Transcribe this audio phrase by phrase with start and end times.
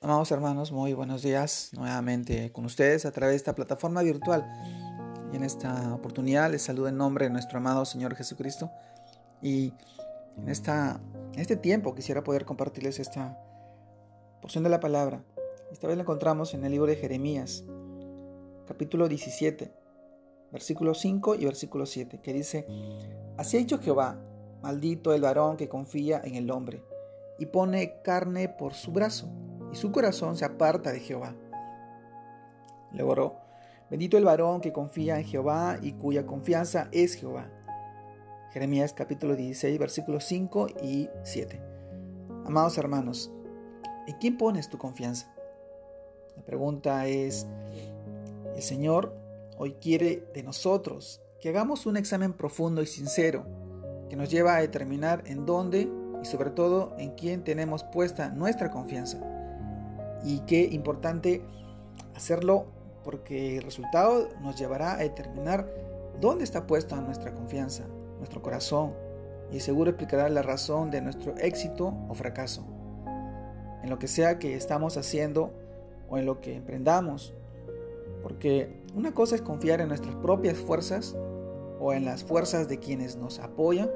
[0.00, 4.46] Amados hermanos, muy buenos días nuevamente con ustedes a través de esta plataforma virtual.
[5.32, 8.70] Y en esta oportunidad les saludo en nombre de nuestro amado Señor Jesucristo.
[9.42, 9.72] Y
[10.36, 11.00] en, esta,
[11.34, 13.36] este tiempo quisiera poder compartirles esta
[14.40, 15.24] porción de la palabra.
[15.72, 17.64] Esta vez la encontramos en el libro de Jeremías,
[18.68, 19.72] capítulo 17,
[20.52, 22.68] versículo 5 y versículo 7, que dice,
[23.36, 24.16] Así ha dicho Jehová,
[24.62, 26.84] maldito el varón que confía en el hombre
[27.40, 29.28] y pone carne por su brazo
[29.72, 31.34] y su corazón se aparta de Jehová.
[32.92, 33.36] Luego oró,
[33.90, 37.50] bendito el varón que confía en Jehová y cuya confianza es Jehová.
[38.52, 41.60] Jeremías capítulo 16 versículos 5 y 7.
[42.46, 43.30] Amados hermanos,
[44.06, 45.30] ¿en quién pones tu confianza?
[46.36, 47.46] La pregunta es,
[48.54, 49.14] el Señor
[49.58, 53.44] hoy quiere de nosotros que hagamos un examen profundo y sincero
[54.08, 55.90] que nos lleva a determinar en dónde
[56.22, 59.37] y sobre todo en quién tenemos puesta nuestra confianza
[60.24, 61.42] y qué importante
[62.14, 62.66] hacerlo
[63.04, 65.66] porque el resultado nos llevará a determinar
[66.20, 67.84] dónde está puesta nuestra confianza,
[68.18, 68.92] nuestro corazón
[69.50, 72.66] y seguro explicará la razón de nuestro éxito o fracaso.
[73.82, 75.52] En lo que sea que estamos haciendo
[76.10, 77.32] o en lo que emprendamos,
[78.22, 81.16] porque una cosa es confiar en nuestras propias fuerzas
[81.80, 83.88] o en las fuerzas de quienes nos apoyan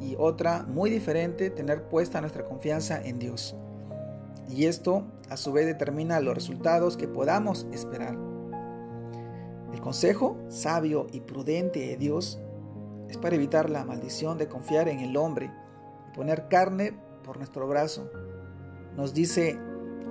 [0.00, 3.56] y otra muy diferente tener puesta nuestra confianza en Dios
[4.48, 8.16] y esto a su vez determina los resultados que podamos esperar.
[9.72, 12.40] El consejo sabio y prudente de Dios
[13.08, 15.50] es para evitar la maldición de confiar en el hombre
[16.08, 18.10] y poner carne por nuestro brazo.
[18.96, 19.58] Nos dice,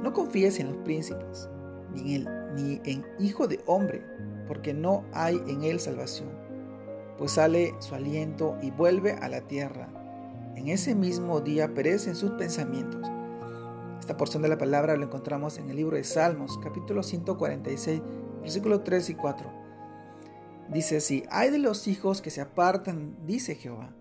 [0.02, 1.50] no confíes en los príncipes,
[1.94, 4.04] ni en, ni en hijo de hombre,
[4.48, 6.30] porque no hay en él salvación,
[7.18, 9.88] pues sale su aliento y vuelve a la tierra.
[10.56, 13.13] En ese mismo día perecen sus pensamientos
[14.04, 18.02] esta porción de la palabra lo encontramos en el libro de Salmos, capítulo 146,
[18.42, 19.50] versículos 3 y 4.
[20.68, 23.96] Dice así, hay de los hijos que se apartan, dice Jehová,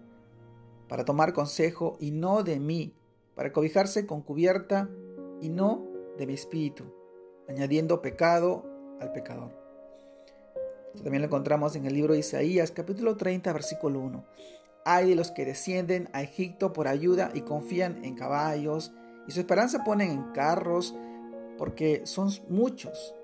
[0.88, 2.96] para tomar consejo y no de mí,
[3.36, 4.90] para cobijarse con cubierta
[5.40, 5.86] y no
[6.18, 6.92] de mi espíritu,
[7.48, 8.66] añadiendo pecado
[9.00, 9.56] al pecador.
[10.88, 14.24] Esto también lo encontramos en el libro de Isaías, capítulo 30, versículo 1.
[14.84, 18.92] Hay de los que descienden a Egipto por ayuda y confían en caballos,
[19.26, 20.94] y su esperanza ponen en carros
[21.58, 23.14] porque son muchos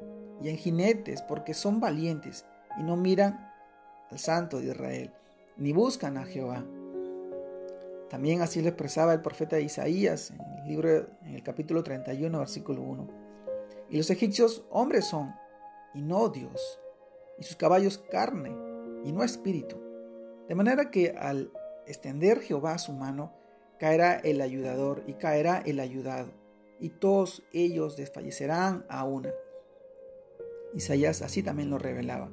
[0.40, 2.44] y en jinetes porque son valientes
[2.78, 3.52] y no miran
[4.10, 5.12] al santo de Israel
[5.56, 6.64] ni buscan a Jehová.
[8.08, 12.82] También así lo expresaba el profeta Isaías en el libro en el capítulo 31 versículo
[12.82, 13.08] 1.
[13.90, 15.34] Y los egipcios hombres son
[15.94, 16.80] y no Dios,
[17.38, 18.54] y sus caballos carne
[19.04, 19.76] y no espíritu.
[20.46, 21.50] De manera que al
[21.86, 23.32] extender Jehová su mano,
[23.78, 26.30] caerá el ayudador y caerá el ayudado,
[26.80, 29.30] y todos ellos desfallecerán a una.
[30.74, 32.30] Isaías así también lo revelaba.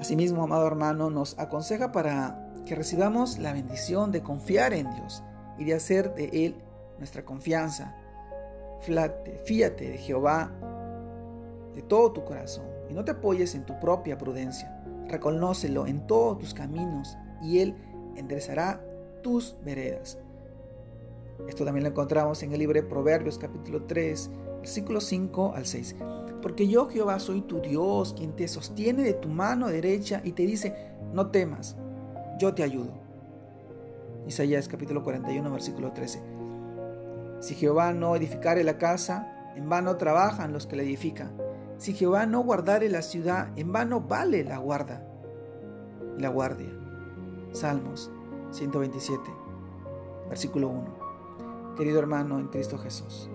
[0.00, 5.22] Asimismo, amado hermano, nos aconseja para que recibamos la bendición de confiar en Dios
[5.58, 6.56] y de hacer de Él
[6.98, 7.94] nuestra confianza.
[8.80, 10.52] Flate, fíate de Jehová
[11.74, 14.82] de todo tu corazón y no te apoyes en tu propia prudencia.
[15.08, 17.76] Reconócelo en todos tus caminos y Él
[18.16, 18.82] enderezará
[19.26, 20.18] tus veredas.
[21.48, 25.96] Esto también lo encontramos en el libro de Proverbios capítulo 3, versículos 5 al 6.
[26.40, 30.44] Porque yo Jehová soy tu Dios, quien te sostiene de tu mano derecha y te
[30.44, 31.76] dice, no temas,
[32.38, 32.92] yo te ayudo.
[34.28, 36.22] Isaías capítulo 41, versículo 13.
[37.40, 41.36] Si Jehová no edificare la casa, en vano trabajan los que la edifican.
[41.78, 45.04] Si Jehová no guardare la ciudad, en vano vale la guarda,
[46.16, 46.70] la guardia.
[47.50, 48.12] Salmos
[48.50, 49.22] 127,
[50.28, 51.76] versículo 1.
[51.76, 53.28] Querido hermano en Cristo Jesús,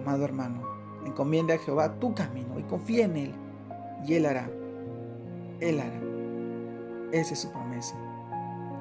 [0.00, 0.62] amado hermano,
[1.04, 3.34] encomienda a Jehová tu camino y confía en Él,
[4.06, 4.50] y Él hará.
[5.60, 6.00] Él hará.
[7.12, 7.94] Esa es su promesa.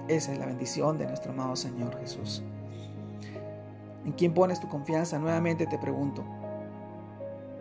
[0.07, 2.41] Esa es la bendición de nuestro amado Señor Jesús.
[4.05, 5.19] ¿En quién pones tu confianza?
[5.19, 6.23] Nuevamente te pregunto.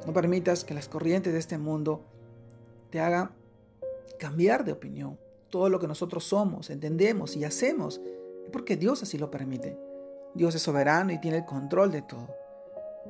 [0.06, 2.02] No permitas que las corrientes de este mundo
[2.90, 3.30] te hagan
[4.18, 5.18] cambiar de opinión
[5.50, 8.00] todo lo que nosotros somos, entendemos y hacemos,
[8.50, 9.78] porque Dios así lo permite.
[10.34, 12.28] Dios es soberano y tiene el control de todo.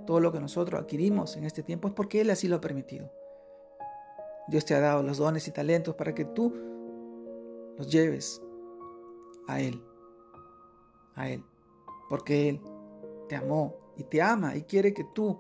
[0.06, 3.10] Todo lo que nosotros adquirimos en este tiempo es porque Él así lo ha permitido.
[4.48, 6.52] Dios te ha dado los dones y talentos para que tú
[7.76, 8.42] los lleves
[9.46, 9.82] a Él.
[11.14, 11.44] A Él.
[12.08, 12.60] Porque Él
[13.28, 15.38] te amó y te ama y quiere que tú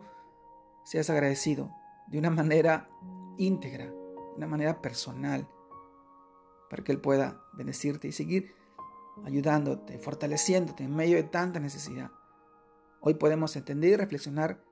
[0.84, 1.70] seas agradecido
[2.08, 2.88] de una manera
[3.38, 5.48] íntegra, de una manera personal
[6.68, 8.54] para que Él pueda bendecirte y seguir
[9.24, 12.10] ayudándote, fortaleciéndote en medio de tanta necesidad.
[13.00, 14.62] Hoy podemos entender y reflexionar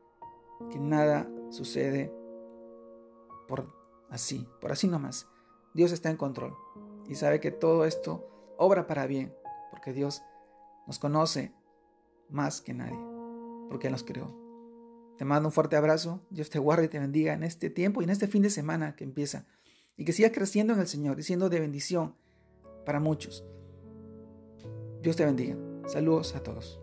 [0.71, 2.13] que nada sucede
[3.47, 3.75] por
[4.11, 5.29] así, por así nomás.
[5.75, 6.57] Dios está en control
[7.09, 8.29] y sabe que todo esto
[8.59, 9.35] obra para bien,
[9.71, 10.23] porque Dios
[10.87, 11.55] nos conoce
[12.29, 12.99] más que nadie,
[13.69, 14.37] porque nos creó.
[15.17, 18.05] Te mando un fuerte abrazo, Dios te guarde y te bendiga en este tiempo y
[18.05, 19.47] en este fin de semana que empieza,
[19.97, 22.15] y que sigas creciendo en el Señor y siendo de bendición
[22.85, 23.45] para muchos.
[25.09, 25.57] Dios te bendiga.
[25.87, 26.79] Saludos a todos.